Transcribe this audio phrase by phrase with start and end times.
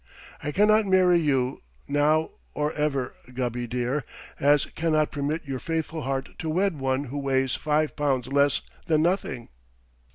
[0.41, 4.03] I cannot marry you, now or ever, Gubby dear,
[4.39, 9.03] as cannot permit your faithful heart to wed one who weighs five pounds less than
[9.03, 9.49] nothing.